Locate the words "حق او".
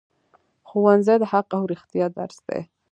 1.31-1.63